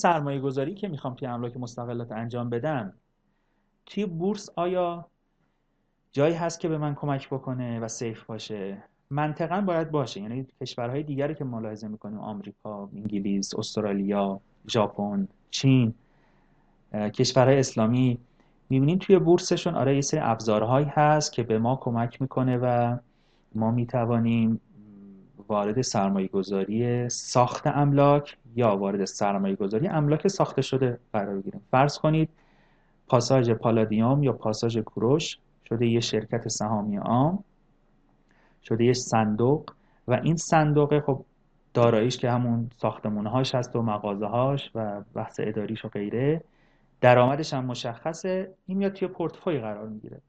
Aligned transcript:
سرمایه 0.00 0.40
گذاری 0.40 0.74
که 0.74 0.88
می‌خوام 0.88 1.14
توی 1.14 1.28
املاک 1.28 1.56
مستقلات 1.56 2.12
انجام 2.12 2.50
بدم 2.50 2.92
توی 3.86 4.06
بورس 4.06 4.50
آیا 4.56 5.06
جایی 6.12 6.34
هست 6.34 6.60
که 6.60 6.68
به 6.68 6.78
من 6.78 6.94
کمک 6.94 7.28
بکنه 7.28 7.80
و 7.80 7.88
سیف 7.88 8.24
باشه؟ 8.24 8.82
منطقا 9.10 9.60
باید 9.60 9.90
باشه. 9.90 10.20
یعنی 10.20 10.46
کشورهای 10.60 11.02
دیگری 11.02 11.34
که 11.34 11.44
ملاحظه 11.44 11.88
می‌کنیم 11.88 12.18
آمریکا، 12.18 12.90
انگلیس، 12.96 13.54
استرالیا، 13.54 14.40
ژاپن، 14.68 15.28
چین 15.50 15.94
کشورهای 16.92 17.58
اسلامی 17.58 18.18
می‌بینیم 18.68 18.98
توی 18.98 19.18
بورسشون 19.18 19.74
آره 19.74 19.94
یه 19.94 20.00
سری 20.00 20.20
ابزارهایی 20.22 20.86
هست 20.86 21.32
که 21.32 21.42
به 21.42 21.58
ما 21.58 21.76
کمک 21.76 22.22
می‌کنه 22.22 22.56
و 22.56 22.96
ما 23.54 23.70
می‌توانیم 23.70 24.60
وارد 25.48 25.80
سرمایه 25.80 26.28
گذاری 26.28 27.08
ساخت 27.08 27.66
املاک 27.66 28.36
یا 28.56 28.76
وارد 28.76 29.04
سرمایه 29.04 29.56
گذاری 29.56 29.88
املاک 29.88 30.28
ساخته 30.28 30.62
شده 30.62 30.98
قرار 31.12 31.36
بگیریم 31.36 31.60
فرض 31.70 31.98
کنید 31.98 32.28
پاساژ 33.06 33.50
پالادیوم 33.50 34.22
یا 34.22 34.32
پاساژ 34.32 34.78
کوروش 34.78 35.38
شده 35.68 35.86
یه 35.86 36.00
شرکت 36.00 36.48
سهامی 36.48 36.96
عام 36.96 37.44
شده 38.62 38.84
یه 38.84 38.92
صندوق 38.92 39.70
و 40.08 40.20
این 40.22 40.36
صندوق 40.36 41.00
خب 41.00 41.24
داراییش 41.74 42.18
که 42.18 42.30
همون 42.30 42.70
ساختمونهاش 42.76 43.54
هست 43.54 43.76
و 43.76 43.82
مغازه 43.82 44.26
هاش 44.26 44.70
و 44.74 45.00
بحث 45.14 45.40
اداریش 45.42 45.84
و 45.84 45.88
غیره 45.88 46.42
درآمدش 47.00 47.54
هم 47.54 47.64
مشخصه. 47.64 48.54
این 48.66 48.78
میاد 48.78 48.92
توی 48.92 49.08
پورتفوی 49.08 49.58
قرار 49.58 49.88
می‌گیره. 49.88 50.20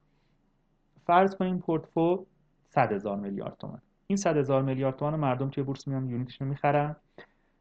فرض 1.06 1.34
کنیم 1.34 1.58
پورتفو 1.58 2.26
100 2.68 2.92
هزار 2.92 3.16
میلیارد 3.16 3.56
تومن 3.58 3.80
این 4.10 4.16
100 4.16 4.36
هزار 4.36 4.62
میلیارد 4.62 4.96
تومن 4.96 5.20
مردم 5.20 5.48
توی 5.48 5.64
بورس 5.64 5.88
میان 5.88 6.08
یونیتش 6.08 6.40
رو 6.40 6.46
می‌خرن. 6.46 6.96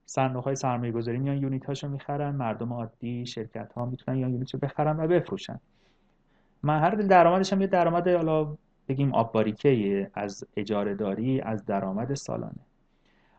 صندوق 0.05 0.43
های 0.43 0.55
سرمایه 0.55 0.91
گذاری 0.91 1.17
میان 1.17 1.37
یونیت 1.37 1.65
هاشو 1.65 1.87
می‌خرن. 1.87 2.35
مردم 2.35 2.73
عادی 2.73 3.25
شرکت 3.25 3.73
ها 3.73 3.85
می‌تونن 3.85 4.17
یا 4.17 4.29
یونیت 4.29 4.53
رو 4.53 4.59
بخرن 4.59 4.99
و 4.99 5.07
بفروشن. 5.07 5.59
هر 6.63 6.89
درآمدش 6.89 7.53
هم 7.53 7.61
یه 7.61 7.67
درآمد 7.67 8.07
حالا 8.07 8.55
بگیم 8.87 9.13
آبباریکه 9.13 10.11
از 10.13 10.43
اجاره 10.57 10.95
داری 10.95 11.41
از 11.41 11.65
درآمد 11.65 12.13
سالانه. 12.13 12.61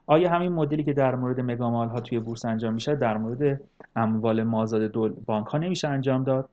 آیا 0.06 0.30
همین 0.30 0.52
مدلی 0.52 0.84
که 0.84 0.92
در 0.92 1.14
مورد 1.14 1.40
مگامال 1.40 1.88
ها 1.88 2.00
توی 2.00 2.18
بورس 2.18 2.44
انجام 2.44 2.74
میشه 2.74 2.94
در 2.94 3.16
مورد 3.16 3.60
اموال 3.96 4.42
مازاد 4.42 4.82
دول 4.82 5.12
بانک 5.26 5.46
ها 5.46 5.58
نمیشه 5.58 5.88
انجام 5.88 6.24
داد؟ 6.24 6.48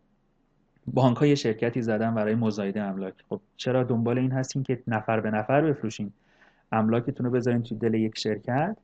بانک 0.88 1.17
ها 1.17 1.26
یه 1.26 1.36
شرکتی 1.36 1.82
زدن 1.82 2.16
برای 2.16 2.36
مزایده 2.36 2.82
املاک. 2.82 3.14
خب 3.30 3.39
چرا 3.58 3.84
دنبال 3.84 4.17
این 4.17 4.32
هستین 4.32 4.64
که 4.64 4.84
نفر 4.88 5.20
به 5.20 5.32
نفر 5.32 5.62
بفروشین؟ 5.62 6.14
املاکتون 6.72 7.26
رو 7.26 7.32
بذارین 7.32 7.64
توی 7.64 7.78
دل 7.78 7.94
یک 7.94 8.18
شرکت. 8.18 8.78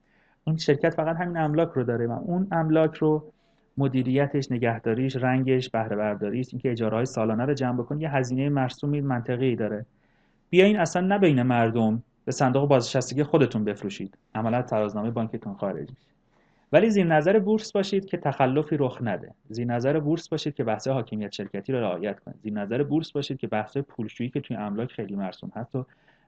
این 0.43 0.57
شرکت 0.57 0.89
فقط 0.89 1.15
همین 1.15 1.37
املاک 1.37 1.69
رو 1.69 1.83
داره 1.83 2.07
و 2.07 2.11
اون 2.11 2.47
املاک 2.51 2.95
رو 2.95 3.33
مدیریتش 3.77 4.51
نگهداریش 4.51 5.15
رنگش 5.15 5.69
بهره 5.69 5.95
برداریش 5.95 6.47
اینکه 6.51 6.71
اجاره 6.71 6.95
های 6.95 7.05
سالانه 7.05 7.45
رو 7.45 7.53
جمع 7.53 7.77
بکن 7.77 8.01
یه 8.01 8.09
هزینه 8.09 8.49
مرسومی 8.49 9.01
منطقی 9.01 9.55
داره. 9.55 9.85
بیاین 10.49 10.79
اصلا 10.79 11.01
نه 11.07 11.17
بین 11.17 11.41
مردم 11.41 12.03
به 12.25 12.31
صندوق 12.31 12.67
بازنشستگی 12.69 13.23
خودتون 13.23 13.63
بفروشید. 13.63 14.17
عملا 14.35 14.61
ترازنامه 14.61 15.11
بانکتون 15.11 15.53
خارج 15.53 15.89
میشه. 15.89 16.13
ولی 16.71 16.89
زیر 16.89 17.05
نظر 17.05 17.39
بورس 17.39 17.71
باشید 17.71 18.05
که 18.05 18.17
تخلفی 18.17 18.77
رخ 18.77 18.97
نده. 19.01 19.33
زیر 19.49 19.67
نظر 19.67 19.99
بورس 19.99 20.29
باشید 20.29 20.55
که 20.55 20.63
بحث 20.63 20.87
حاکمیت 20.87 21.31
شرکتی 21.31 21.73
رو 21.73 21.79
رعایت 21.79 22.19
کنید. 22.19 22.37
زیر 22.43 22.53
نظر 22.53 22.83
بورس 22.83 23.11
باشید 23.11 23.37
که 23.37 23.47
بحث 23.47 23.77
پولشویی 23.77 24.29
که 24.29 24.41
توی 24.41 24.55
املاک 24.55 24.91
خیلی 24.91 25.15
مرسوم 25.15 25.51
هست 25.55 25.75
و 25.75 25.85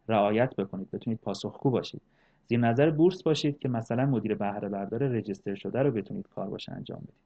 رعایت 0.08 0.56
بکنید. 0.56 0.92
بتونید 0.92 1.20
پاسخگو 1.20 1.70
باشید. 1.70 2.02
زیر 2.48 2.60
نظر 2.60 2.90
بورس 2.92 3.24
باشید 3.24 3.60
که 3.60 3.70
مثلا 3.70 4.06
مدیر 4.06 4.36
بهره 4.36 4.70
بردار 4.70 5.04
رجیستر 5.04 5.56
شده 5.56 5.80
رو 5.80 5.92
بتونید 5.92 6.28
کار 6.36 6.50
باشه 6.50 6.72
انجام 6.72 7.00
بدید. 7.00 7.26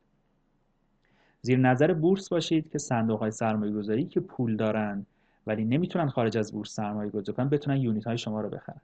زیر 1.42 1.60
نظر 1.60 1.94
بورس 1.94 2.30
باشید 2.30 2.72
که 2.72 2.78
صندوق 2.78 3.20
های 3.20 3.32
سرمایه 3.32 3.74
گذاری 3.74 4.06
که 4.06 4.20
پول 4.20 4.56
دارن 4.56 5.06
ولی 5.48 5.66
نمی‌تونن 5.66 6.10
خارج 6.10 6.38
از 6.38 6.54
بورس 6.54 6.74
سرمایه 6.74 7.10
گذاری 7.10 7.36
کنن 7.36 7.50
بتونن 7.50 7.78
یونیت 7.78 8.08
های 8.08 8.18
شما 8.18 8.42
رو 8.42 8.50
بخرن. 8.50 8.82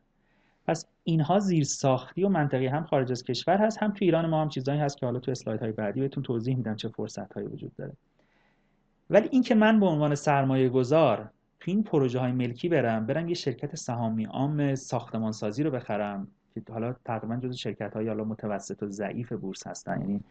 پس 0.68 0.86
اینها 1.04 1.40
زیر 1.40 1.64
ساختی 1.64 2.24
و 2.24 2.30
منطقی 2.30 2.68
هم 2.68 2.84
خارج 2.84 3.12
از 3.12 3.24
کشور 3.24 3.58
هست. 3.58 3.84
هم 3.84 3.92
تو 3.92 4.06
ایران 4.06 4.26
ما 4.26 4.42
هم 4.42 4.50
چیزایی 4.50 4.80
هست 4.80 4.98
که 4.98 5.06
حالا 5.06 5.20
تو 5.20 5.32
اسلاید 5.32 5.62
های 5.62 5.72
بعدی 5.72 6.00
بهتون 6.00 6.24
توضیح 6.24 6.58
میدم 6.58 6.76
چه 6.76 6.90
فرصت 6.90 7.34
هایی 7.34 7.48
وجود 7.48 7.76
داره. 7.76 7.94
ولی 9.10 9.30
اینکه 9.32 9.56
من 9.56 9.80
به 9.80 9.86
عنوان 9.86 10.16
سرمایه 10.16 10.70
گذار 10.70 11.32
تو 11.60 11.72
این 11.72 11.84
پروژه 11.84 12.20
های 12.20 12.32
ملکی 12.32 12.70
برم 12.70 13.06
برم 13.06 13.28
یه 13.28 13.34
شرکت 13.34 13.76
سهامی 13.76 14.26
عام 14.26 14.76
ساختمان 14.76 15.32
سازی 15.32 15.64
رو 15.64 15.72
بخرم 15.72 16.28
که 16.56 16.62
حالا 16.70 16.96
تقریبا 17.06 17.36
جز 17.36 17.56
شرکت 17.56 17.94
های 17.94 18.08
حالا 18.08 18.24
متوسط 18.24 18.84
و 18.84 18.88
ضعیف 18.88 19.34
بورس 19.34 19.68
هستن. 19.68 20.02
یعنی 20.02 20.22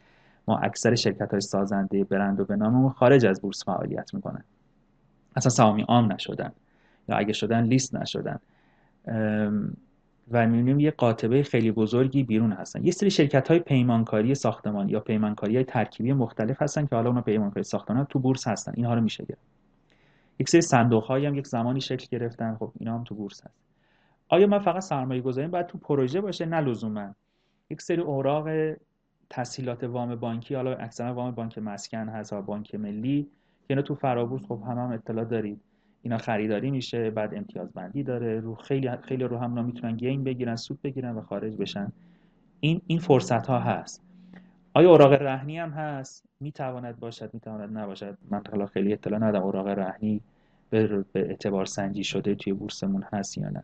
ما 0.48 0.58
اکثر 0.58 0.94
شرکت 0.94 1.30
های 1.30 1.40
سازنده 1.40 2.04
برند 2.04 2.40
و 2.40 2.44
به 2.44 2.56
نام 2.56 2.88
خارج 2.88 3.26
از 3.26 3.40
بورس 3.40 3.64
فعالیت 3.64 4.14
می‌کنن. 4.14 4.44
اصلا 5.36 5.50
سهامی 5.50 5.82
عام 5.82 6.12
نشدن 6.12 6.52
یا 7.08 7.16
اگه 7.16 7.32
شدن 7.32 7.64
لیست 7.64 7.94
نشدن. 7.94 8.38
و 10.30 10.46
می‌بینیم 10.46 10.80
یه 10.80 10.90
قاطبه 10.90 11.42
خیلی 11.42 11.70
بزرگی 11.70 12.22
بیرون 12.22 12.52
هستن. 12.52 12.84
یه 12.84 12.92
سری 12.92 13.10
شرکت 13.10 13.48
های 13.48 13.58
پیمانکاری 13.58 14.34
ساختمان 14.34 14.88
یا 14.88 15.00
پیمانکاری 15.00 15.54
های 15.54 15.64
ترکیبی 15.64 16.12
مختلف 16.12 16.62
هستن 16.62 16.86
که 16.86 16.96
حالا 16.96 17.08
اونا 17.08 17.20
پیمانکاری 17.20 17.64
ساختمان 17.64 18.04
تو 18.04 18.18
بورس 18.18 18.48
هستن. 18.48 18.72
اینها 18.76 18.94
رو 18.94 19.00
میشه 19.00 19.24
گرفت. 19.24 19.53
یک 20.38 20.48
سری 20.48 20.60
صندوق 20.60 21.04
هایی 21.04 21.26
هم 21.26 21.34
یک 21.34 21.46
زمانی 21.46 21.80
شکل 21.80 22.06
گرفتن. 22.10 22.56
خب 22.56 22.72
اینا 22.80 22.94
هم 22.94 23.04
تو 23.04 23.14
بورس 23.14 23.44
هست. 23.44 23.54
آیا 24.28 24.46
من 24.46 24.58
فقط 24.58 24.82
سرمایه 24.82 25.20
گذاریم 25.20 25.50
باید 25.50 25.66
تو 25.66 25.78
پروژه 25.78 26.20
باشه 26.20 26.46
نه 26.46 26.60
لزوما. 26.60 27.14
یک 27.70 27.82
سری 27.82 28.00
اوراق 28.00 28.48
تسهیلات 29.30 29.84
وام 29.84 30.14
بانکی 30.14 30.54
حالا 30.54 30.74
اکثرا 30.74 31.14
وام 31.14 31.30
بانک 31.30 31.58
مسکن 31.58 32.08
هست 32.08 32.32
و 32.32 32.42
بانک 32.42 32.74
ملی 32.74 33.28
که 33.68 33.74
تو 33.74 33.94
فرابورس 33.94 34.42
خب 34.42 34.62
هم 34.66 34.78
هم 34.78 34.92
اطلاع 34.92 35.24
دارید. 35.24 35.60
اینا 36.02 36.18
خریداری 36.18 36.70
میشه 36.70 37.10
بعد 37.10 37.34
امتیاز 37.34 37.72
بندی 37.72 38.02
داره 38.02 38.40
رو 38.40 38.54
خیلی 38.54 38.90
خیلی 39.02 39.24
رو 39.24 39.38
هم 39.38 39.64
می‌تونن 39.64 39.96
گین 39.96 40.24
بگیرن 40.24 40.56
سود 40.56 40.82
بگیرن 40.82 41.14
و 41.14 41.22
خارج 41.22 41.52
بشن. 41.52 41.92
این 42.60 42.80
این 42.86 42.98
فرصت 42.98 43.46
ها 43.46 43.60
هست. 43.60 44.02
آیا 44.76 44.90
اوراق 44.90 45.12
رهنی 45.12 45.58
هم 45.58 45.70
هست؟ 45.70 46.24
می‌تواند 46.40 47.00
باشد 47.00 47.34
می‌تواند 47.34 47.78
نباشد. 47.78 48.18
من 48.30 48.42
حالا 48.50 48.66
خیلی 48.66 48.92
اطلاع 48.92 49.20
ندارم 49.20 49.44
اوراق 49.44 49.68
رهنی 49.68 50.20
به 50.70 51.04
اعتبار 51.14 51.64
سنجی 51.64 52.04
شده 52.04 52.34
توی 52.34 52.52
بورسمون 52.52 53.04
هست 53.12 53.38
یا 53.38 53.48
نه. 53.48 53.62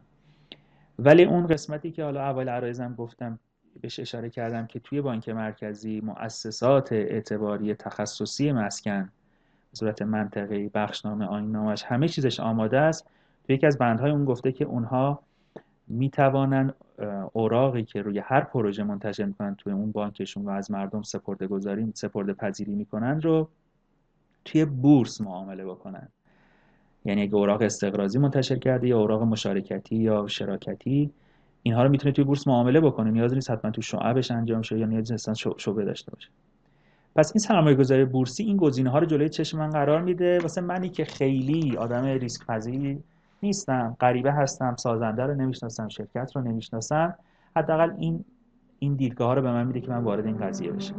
ولی 0.99 1.25
اون 1.25 1.47
قسمتی 1.47 1.91
که 1.91 2.04
حالا 2.04 2.20
اول 2.20 2.49
عرایزم 2.49 2.94
گفتم 2.94 3.38
بهش 3.81 4.00
اشاره 4.00 4.31
کردم 4.31 4.66
که 4.66 4.81
توی 4.81 5.00
بانک 5.00 5.28
مرکزی 5.28 6.00
مؤسسات 6.00 6.93
اعتباری 6.93 7.75
تخصصی 7.75 8.53
مسکن 8.53 9.03
به 9.70 9.76
صورت 9.76 10.03
منطقی 10.03 10.69
بخشنامه 10.75 11.26
آینامش 11.26 11.82
همه 11.82 12.09
چیزش 12.09 12.41
آماده 12.41 12.78
است. 12.78 13.06
تو 13.47 13.53
یکی 13.53 13.66
از 13.66 13.78
بندهای 13.78 14.10
اون 14.10 14.25
گفته 14.25 14.53
که 14.53 14.65
اونها 14.65 15.22
می‌توانن 15.88 16.75
اوراقی 17.33 17.84
که 17.84 18.03
روی 18.03 18.19
هر 18.19 18.41
پروژه 18.41 18.83
منتشر 18.83 19.25
می‌کنن 19.25 19.55
توی 19.55 19.72
اون 19.72 19.93
بانکشون 19.93 20.44
و 20.44 20.50
از 20.50 20.71
مردم 20.71 21.03
سپرده 21.03 21.47
گذاری 21.47 21.93
سپرده 21.94 22.33
پذیری 22.33 22.75
می‌کنن 22.75 23.21
رو 23.21 23.49
توی 24.44 24.65
بورس 24.65 25.21
معامله 25.21 25.65
بکنن. 25.65 26.09
یعنی 27.05 27.22
اگه 27.22 27.34
اوراق 27.34 27.62
استقراضی 27.62 28.19
منتشر 28.19 28.56
کرده 28.56 28.88
یا 28.88 28.99
اوراق 28.99 29.22
مشارکتی 29.22 29.97
یا 29.97 30.27
شراکتی 30.27 31.11
اینها 31.62 31.83
رو 31.83 31.88
می‌تونه 31.88 32.12
توی 32.12 32.25
بورس 32.25 32.47
معامله 32.47 32.81
بکنه 32.81 33.11
نیاز 33.11 33.34
نیست 33.34 33.50
حتما 33.50 33.71
تو 33.71 33.82
شعبش 33.82 34.31
انجام 34.31 34.62
شه 34.62 34.78
یا 34.78 34.87
نیاز 34.87 35.12
نیست 35.12 35.34
شعبه 35.59 35.84
داشته 35.84 36.12
باشه. 36.12 36.28
پس 37.17 37.32
این 37.34 37.41
سرمایه 37.41 37.77
گذاری 37.77 38.05
بورسی 38.05 38.43
این 38.43 38.56
گزینه 38.56 38.91
ها 38.91 38.99
رو 38.99 39.06
جلوی 39.06 39.28
چشم 39.28 39.59
من 39.59 39.71
قرار 39.71 40.03
میده. 40.03 40.38
واسه 40.38 40.61
منی 40.61 40.88
که 40.88 41.05
خیلی 41.05 41.77
آدم 41.77 42.05
ریسک 42.05 42.47
پذیری 42.47 43.03
نیستم 43.43 43.97
غریبه 44.01 44.33
هستم 44.33 44.77
سازنده 44.77 45.23
رو 45.23 45.34
نمی‌شناسم 45.34 45.89
شرکت 45.89 46.33
رو 46.37 46.43
نمی‌شناسم. 46.43 47.15
حداقل 47.56 47.95
این 47.99 48.25
این 48.78 48.95
دیدگاه 48.95 49.28
ها 49.28 49.34
رو 49.34 49.43
به 49.43 49.53
من 49.53 49.67
میده 49.67 49.81
که 49.81 49.91
من 49.91 50.05
وارد 50.05 50.27
این 50.27 50.39
قضیه 50.39 50.73
بشم. 50.73 50.95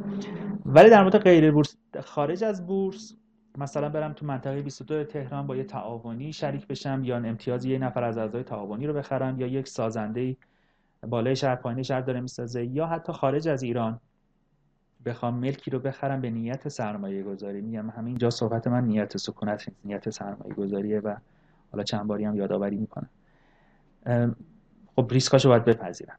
ولی 0.65 0.89
در 0.89 1.01
مورد 1.01 1.17
غیر 1.17 1.51
بورس 1.51 1.77
خارج 2.03 2.43
از 2.43 2.67
بورس 2.67 3.15
مثلا 3.57 3.89
برم 3.89 4.13
تو 4.13 4.25
منطقه 4.25 4.61
22 4.61 5.03
تهران 5.03 5.47
با 5.47 5.55
یه 5.55 5.63
تعاونی 5.63 6.33
شریک 6.33 6.67
بشم 6.67 7.01
یا 7.03 7.17
امتیاز 7.17 7.65
یه 7.65 7.77
نفر 7.79 8.03
از 8.03 8.17
اعضای 8.17 8.43
تعاونی 8.43 8.87
رو 8.87 8.93
بخرم 8.93 9.39
یا 9.39 9.47
یک 9.47 9.67
سازنده 9.67 10.37
بالای 11.07 11.35
شهر 11.35 11.55
پایین 11.55 11.83
شهر 11.83 12.01
داره 12.01 12.21
می‌سازه 12.21 12.65
یا 12.65 12.87
حتی 12.87 13.13
خارج 13.13 13.47
از 13.47 13.63
ایران 13.63 13.99
بخوام 15.05 15.33
ملکی 15.33 15.71
رو 15.71 15.79
بخرم 15.79 16.21
به 16.21 16.29
نیت 16.29 16.67
سرمایه 16.67 17.23
گذاری 17.23 17.61
میگم 17.61 17.89
همینجا 17.89 18.29
صحبت 18.29 18.67
من 18.67 18.85
نیت 18.85 19.17
سکونت 19.17 19.65
نیت 19.83 20.09
سرمایه 20.09 20.53
گذاریه 20.53 20.99
و 20.99 21.15
حالا 21.71 21.83
چند 21.83 22.07
باری 22.07 22.25
هم 22.25 22.35
یادآوری 22.35 22.77
می‌کنم. 22.77 23.09
خب 24.95 25.07
ریسکاشو 25.11 25.49
باید 25.49 25.65
بپذیرم. 25.65 26.15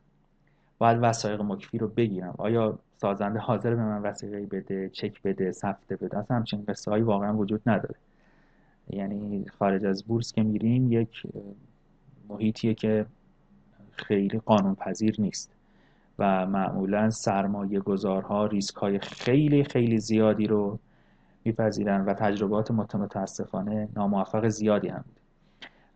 باید 0.78 0.99
وسایق 1.02 1.40
مکفی 1.40 1.78
رو 1.78 1.88
بگیرم. 1.88 2.34
آیا 2.38 2.78
سازنده 2.96 3.38
حاضر 3.38 3.75
به 3.75 3.82
من 3.82 4.02
وسیقه 4.02 4.46
بده 4.46 4.88
چک 4.88 5.22
بده 5.22 5.52
سفته 5.52 5.96
بده؟ 5.96 6.19
اصلا 6.19 6.37
همچین 6.37 6.64
قصه 6.69 6.90
هایی 6.90 7.02
واقعا 7.02 7.37
وجود 7.37 7.62
نداره. 7.66 7.94
یعنی 8.90 9.46
خارج 9.58 9.84
از 9.84 10.04
بورس 10.04 10.32
که 10.32 10.43
میریم 10.43 10.93
یک 10.93 11.22
محیطیه 12.28 12.75
که 12.75 13.06
خیلی 13.93 14.38
قانون 14.38 14.75
پذیر 14.75 15.20
نیست. 15.20 15.52
و 16.19 16.46
معمولا 16.46 17.10
سرمایه 17.10 17.81
گذارها 17.81 18.46
ریسک 18.46 18.75
های 18.75 18.98
خیلی 18.98 19.64
خیلی 19.64 19.98
زیادی 19.98 20.46
رو 20.46 20.78
میپذیرن 21.44 22.05
و 22.05 22.14
تجربات 22.14 22.70
متاسفانه 22.70 23.88
ناموفق 23.96 24.48
زیادی 24.48 24.88
هم. 24.88 25.05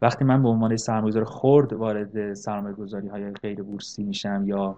وقتی 0.03 0.25
من 0.25 0.43
به 0.43 0.49
عنوان 0.49 0.77
سرمایه‌گذار 0.77 1.25
خرد 1.25 1.73
وارد 1.73 2.35
سرمایه 2.35 2.75
گذاری 2.75 3.09
های 3.09 3.31
غیر 3.31 3.63
بورسی 3.63 4.03
میشم 4.03 4.43
یا 4.47 4.77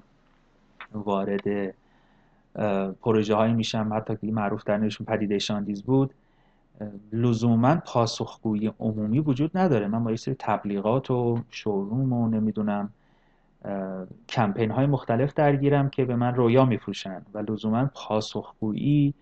وارد 0.92 1.74
پروژه 3.02 3.34
هایی 3.34 3.54
میشم 3.54 3.90
حتی 3.94 4.16
که 4.16 4.26
معروف 4.26 4.64
در 4.64 4.76
نشون 4.76 5.06
پدیده 5.06 5.38
شاندیز 5.38 5.82
بود 5.82 6.14
لزوما 7.12 7.76
پاسخگویی 7.76 8.72
عمومی 8.80 9.20
وجود 9.20 9.50
نداره. 9.54 9.86
من 9.86 10.04
با 10.04 10.10
یه 10.10 10.16
سری 10.16 10.36
تبلیغات 10.38 11.10
و 11.10 11.38
شوروم 11.50 12.12
و 12.12 12.28
نمی‌دونم 12.28 12.90
کمپین 14.28 14.70
های 14.70 14.86
مختلف 14.86 15.34
درگیرم 15.34 15.90
که 15.90 16.04
به 16.04 16.16
من 16.16 16.34
رویا 16.34 16.64
میفروشن 16.64 17.22
و 17.34 17.38
لزوما 17.38 17.90
پاسخگویی 17.94 19.14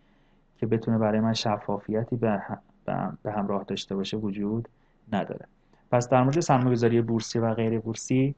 که 0.59 0.67
بتونه 0.67 0.99
برای 0.99 1.21
من 1.21 1.33
شفافیتی 1.33 2.17
به 2.17 3.33
همراه 3.33 3.65
داشته 3.65 3.95
باشه 3.95 4.17
وجود 4.17 4.69
نداره. 5.13 5.47
پس 5.91 6.09
در 6.09 6.23
مورد 6.23 6.41
سرمایه‌گذاری 6.41 7.01
بورسی 7.01 7.39
و 7.39 7.55
غیر 7.55 7.79
بورسی 7.79 8.35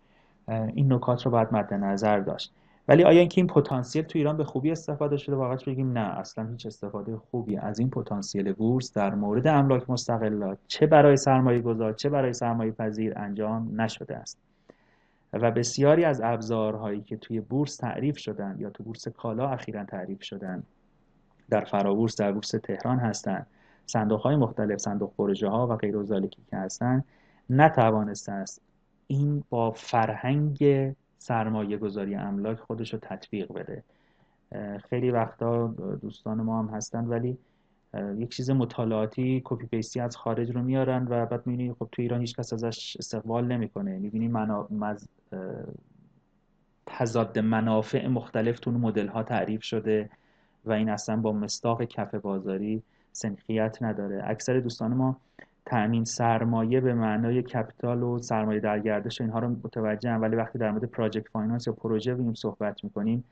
این 0.49 0.93
نکات 0.93 1.27
رو 1.27 1.31
باید 1.31 1.49
مد 1.53 1.75
نظر 1.75 2.19
داشت. 2.19 2.53
ولی 2.89 3.05
آیا 3.05 3.21
اینکه 3.21 3.41
این 3.41 3.47
پتانسیل 3.47 4.03
تو 4.03 4.19
ایران 4.19 4.37
به 4.37 4.45
خوبی 4.45 4.71
استفاده 4.71 5.17
شده؟ 5.17 5.37
واقعا 5.37 5.56
بگیم؟ 5.67 5.93
نه 5.93 6.19
اصلا 6.19 6.47
هیچ 6.47 6.67
استفاده 6.67 7.17
خوبی 7.17 7.56
از 7.56 7.79
این 7.79 7.91
پتانسیل 7.91 8.53
بورس 8.53 8.93
در 8.93 9.15
مورد 9.15 9.47
املاک 9.47 9.91
مستقلات 9.91 10.59
چه 10.69 10.87
برای 10.87 11.17
سرمایه 11.17 11.61
گذار 11.61 11.93
چه 11.93 12.09
برای 12.09 12.33
سرمایه 12.33 12.73
پذیر 12.73 13.12
انجام 13.17 13.81
نشده 13.81 14.17
است. 14.17 14.39
و 15.33 15.50
بسیاری 15.50 16.05
از 16.05 16.21
ابزارهایی 16.25 17.00
که 17.00 17.17
توی 17.17 17.41
بورس 17.41 17.77
تعریف 17.77 18.19
شدن 18.19 18.56
یا 18.59 18.71
تو 18.71 18.83
بورس 18.83 19.09
کالا 19.09 19.49
اخیرا 19.49 19.85
تعریف 19.85 20.23
شدن 20.23 20.62
در 21.50 21.65
فرابورس 21.65 22.17
در 22.17 22.33
بورس 22.33 22.50
تهران 22.50 22.99
هستند 22.99 23.47
صندوق 23.87 24.21
های 24.21 24.37
مختلف 24.37 24.79
صندوق 24.79 25.12
پروژه 25.19 25.49
ها 25.49 25.67
و 25.67 25.77
غیر 25.77 26.03
که 26.50 26.56
هستن 26.56 27.05
نتوانسته 27.50 28.33
است 28.33 28.61
این 29.06 29.45
با 29.50 29.71
فرهنگ 29.71 30.65
سرمایه 31.19 31.77
گذاری 31.77 32.15
املاک 32.15 32.59
خودش 32.59 32.93
رو 32.93 32.99
تطبیق 33.03 33.53
بده. 33.53 33.83
خیلی 34.91 35.11
وقتا 35.11 35.67
دوستان 36.03 36.43
ما 36.43 36.59
هم 36.59 36.69
هستن 36.69 37.05
ولی 37.05 37.39
یک 38.17 38.31
چیز 38.31 38.50
مطالعاتی 38.50 39.43
کپی 39.45 39.67
پیستی 39.67 40.00
از 40.00 40.17
خارج 40.17 40.50
رو 40.50 40.62
میارن 40.62 41.06
و 41.09 41.27
بعد 41.27 41.47
می‌بینی 41.47 41.73
خب 41.73 41.89
تو 41.93 42.03
ایران 42.03 42.21
هیچ 42.21 42.37
کس 42.37 42.53
ازش 42.53 42.97
استقبال 42.99 43.47
نمی‌کنه. 43.47 43.99
می‌بینی 43.99 44.29
منا... 44.29 44.69
مز... 44.71 45.09
تضاد 46.87 47.39
منافع 47.39 48.06
مختلف 48.06 48.61
تو 48.61 48.71
مدل 48.71 49.06
ها 49.06 49.23
تعریف 49.23 49.62
شده 49.62 50.11
و 50.65 50.73
این 50.73 50.89
اصلا 50.89 51.17
با 51.17 51.33
مصداق 51.33 51.85
کف 51.85 52.15
بازاری 52.15 52.83
سنخیت 53.12 53.79
نداره. 53.81 54.23
اکثر 54.25 54.61
دوستان 54.61 54.95
ما 54.95 55.17
تأمین 55.69 56.05
سرمایه 56.05 56.81
به 56.81 56.94
معنای 56.94 57.43
capital 57.43 58.03
و 58.03 58.19
سرمایه 58.19 58.61
در 58.61 58.79
گردش 58.79 59.20
اینها 59.20 59.38
رو 59.38 59.49
متوجه 59.49 60.15
ولی 60.15 60.37
وقتی 60.37 60.59
در 60.59 60.70
مورد 60.70 60.85
project 60.85 61.29
finance 61.29 61.67
یا 61.67 61.73
پروژه 61.73 62.15
بیم 62.15 62.35
صحبت 62.35 62.85
می‌کنیم 62.85 63.25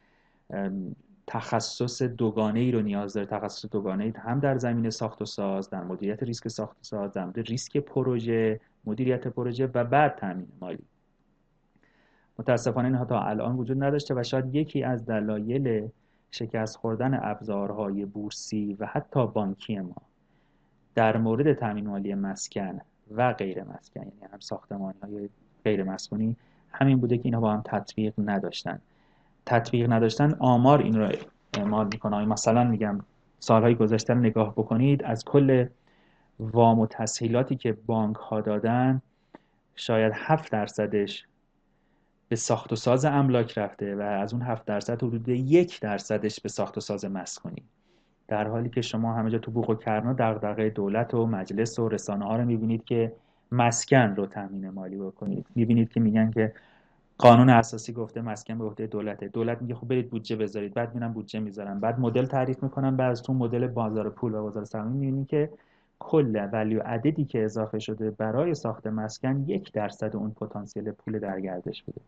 تخصص 1.26 2.02
دوگانه 2.02 2.60
ای 2.60 2.72
رو 2.72 2.82
نیاز 2.82 3.12
داره. 3.12 3.26
تخصص 3.26 3.66
دوگانه 3.70 4.04
ای 4.04 4.12
هم 4.16 4.40
در 4.40 4.58
زمینه 4.58 4.90
ساخت 4.90 5.22
و 5.22 5.24
ساز 5.24 5.70
در 5.70 5.84
مدیریت 5.84 6.22
ریسک 6.22 6.48
ساخت 6.48 6.76
و 6.76 6.82
ساز 6.82 7.12
در 7.12 7.24
مورد 7.24 7.38
ریسک 7.38 7.76
پروژه 7.76 8.60
مدیریت 8.84 9.28
پروژه 9.28 9.70
و 9.74 9.84
بعد 9.84 10.16
تامین 10.16 10.48
مالی. 10.60 10.84
متاسفانه 12.38 12.88
اینها 12.88 13.04
تا 13.04 13.22
الان 13.22 13.56
وجود 13.56 13.82
نداشته 13.82 14.14
و 14.14 14.22
شاید 14.22 14.54
یکی 14.54 14.82
از 14.82 15.06
دلایل 15.06 15.88
شکست 16.30 16.76
خوردن 16.76 17.20
ابزارهای 17.22 18.04
بورسی 18.04 18.76
و 18.80 18.86
حتی 18.86 19.26
بانکی 19.26 19.80
ما 19.80 20.05
در 20.96 21.16
مورد 21.16 21.52
تامین 21.52 21.86
مالی 21.86 22.14
مسکن 22.14 22.80
و 23.16 23.32
غیر 23.32 23.64
مسکن 23.64 24.00
یعنی 24.00 24.32
هم 24.32 24.40
ساختمانی 24.40 24.98
های 25.02 25.28
غیر 25.64 25.84
مسکونی 25.84 26.36
همین 26.72 27.00
بوده 27.00 27.18
که 27.18 27.24
اینها 27.24 27.40
با 27.40 27.52
هم 27.52 27.62
تطبیق 27.64 28.14
نداشتن. 28.18 28.78
تطبیق 29.46 29.92
نداشتن 29.92 30.34
آمار 30.38 30.82
این 30.82 30.98
رو 30.98 31.12
اعمال 31.54 31.86
می‌کنه. 31.86 32.24
مثلا 32.24 32.64
میگم 32.64 33.00
سالهای 33.38 33.74
گذشته 33.74 34.14
رو 34.14 34.20
نگاه 34.20 34.52
بکنید 34.52 35.02
از 35.02 35.24
کل 35.24 35.66
وام 36.38 36.80
و 36.80 36.86
تسهیلاتی 36.86 37.56
که 37.56 37.72
بانک 37.72 38.16
ها 38.16 38.40
دادن 38.40 39.02
شاید 39.74 40.12
7 40.16 40.52
درصدش 40.52 41.26
به 42.28 42.36
ساخت 42.36 42.72
و 42.72 42.76
ساز 42.76 43.04
املاک 43.04 43.58
رفته 43.58 43.96
و 43.96 44.00
از 44.00 44.32
اون 44.32 44.42
7 44.42 44.64
درصد 44.64 45.02
حدود 45.02 45.28
یک 45.28 45.80
درصدش 45.80 46.40
به 46.40 46.48
ساخت 46.48 46.76
و 46.78 46.80
ساز 46.80 47.04
مسکونی. 47.04 47.62
در 48.28 48.48
حالی 48.48 48.68
که 48.68 48.82
شما 48.82 49.14
همه 49.14 49.30
جا 49.30 49.38
تو 49.38 49.50
بوق 49.50 49.70
و 49.70 49.74
کرنا 49.74 50.12
دغدغه 50.12 50.70
دولت 50.70 51.14
و 51.14 51.26
مجلس 51.26 51.78
و 51.78 51.88
رسانه 51.88 52.24
ها 52.24 52.36
رو 52.36 52.44
می‌بینید 52.44 52.84
که 52.84 53.12
مسکن 53.52 54.14
رو 54.16 54.26
تامین 54.26 54.70
مالی 54.70 54.96
بکنید. 54.96 55.46
می‌بینید 55.54 55.88
که 55.88 56.00
میگن 56.00 56.30
که 56.30 56.52
قانون 57.18 57.50
اساسی 57.50 57.92
گفته 57.92 58.20
مسکن 58.20 58.58
به 58.58 58.64
عهده 58.64 58.86
دولته. 58.86 59.28
دولت 59.28 59.62
میگه 59.62 59.74
خب 59.74 59.88
برید 59.88 60.10
بودجه 60.10 60.36
بذارید. 60.36 60.74
بعد 60.74 60.94
میرن 60.94 61.12
بودجه 61.12 61.40
می‌ذارن. 61.40 61.80
بعد 61.80 62.00
مدل 62.00 62.26
تعریف 62.26 62.62
می‌کنن 62.62 62.96
بعد 62.96 63.10
از 63.10 63.22
تو 63.22 63.34
مدل 63.34 63.66
بازار 63.66 64.10
پول 64.10 64.34
و 64.34 64.42
بازار 64.42 64.64
سرمایه 64.64 64.96
می‌بینید 64.96 65.26
که 65.26 65.50
کل 65.98 66.48
ولیو 66.52 66.80
عددی 66.80 67.24
که 67.24 67.44
اضافه 67.44 67.78
شده 67.78 68.10
برای 68.10 68.54
ساخت 68.54 68.86
مسکن 68.86 69.44
یک 69.46 69.72
درصد 69.72 70.16
اون 70.16 70.30
پتانسیل 70.30 70.90
پول 70.90 71.18
در 71.18 71.40
گردش 71.40 71.82
بوده. 71.82 72.00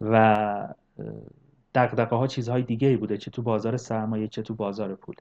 و 0.00 0.68
دقدقه 1.74 2.16
ها 2.16 2.26
چیزهای 2.26 2.62
دیگه 2.62 2.88
ای 2.88 2.96
بوده 2.96 3.16
چه 3.16 3.30
تو 3.30 3.42
بازار 3.42 3.76
سرمایه 3.76 4.28
چه 4.28 4.42
تو 4.42 4.54
بازار 4.54 4.94
پول. 4.94 5.14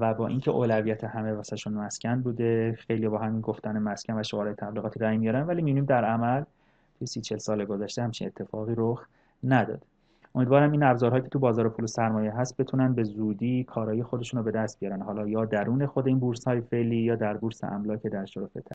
و 0.00 0.14
با 0.14 0.26
اینکه 0.26 0.50
اولویت 0.50 1.04
همه 1.04 1.32
واسهشون 1.32 1.72
مسکن 1.72 2.20
بوده 2.20 2.78
خیلی 2.78 3.08
با 3.08 3.18
همین 3.18 3.40
گفتن 3.40 3.78
مسکن 3.78 4.20
و 4.20 4.22
شعار 4.22 4.52
تبلیغاتی 4.52 5.00
رای 5.00 5.16
میارن 5.16 5.42
ولی 5.42 5.62
می‌بینیم 5.62 5.84
در 5.84 6.04
عمل 6.04 6.42
توی 6.98 7.06
سی 7.06 7.20
چل 7.20 7.38
سال 7.38 7.64
گذشته 7.64 8.02
همچین 8.02 8.26
اتفاقی 8.26 8.74
رخ 8.76 9.06
نداد. 9.44 9.82
امیدوارم 10.34 10.72
این 10.72 10.82
ابزارهایی 10.82 11.22
که 11.22 11.28
تو 11.28 11.38
بازار 11.38 11.68
پول 11.68 11.86
سرمایه 11.86 12.32
هست 12.32 12.56
بتونن 12.56 12.94
به 12.94 13.04
زودی 13.04 13.64
کارایی 13.64 14.02
خودشون 14.02 14.38
رو 14.38 14.44
به 14.44 14.50
دست 14.50 14.80
بیارن. 14.80 15.02
حالا 15.02 15.28
یا 15.28 15.44
درون 15.44 15.86
خود 15.86 16.06
این 16.06 16.18
بورس 16.18 16.44
های 16.44 16.60
فعلی 16.60 16.96
یا 16.96 17.16
در 17.16 17.36
بورس 17.36 17.64
املاک 17.64 18.02
در 18.02 18.24
شرف 18.24 18.56